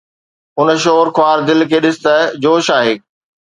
[0.57, 2.93] اُن شور، خوار دل کي ڏس ته جوش آهي